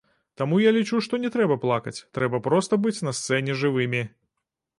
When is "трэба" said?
1.35-1.57, 2.19-2.41